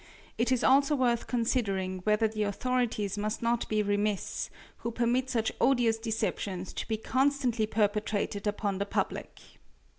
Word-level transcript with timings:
It 0.39 0.51
is 0.51 0.63
also 0.63 0.95
worth 0.95 1.27
considering 1.27 1.99
whether 2.05 2.27
the 2.27 2.41
authorities 2.41 3.19
must 3.19 3.43
not 3.43 3.69
be 3.69 3.83
remiss, 3.83 4.49
who 4.77 4.89
permit 4.91 5.29
such 5.29 5.51
odious 5.61 5.99
deceptions 5.99 6.73
to 6.73 6.87
be 6.87 6.97
constantly 6.97 7.67
perpetrated 7.67 8.47
upon 8.47 8.79
the 8.79 8.87
public. 8.87 9.39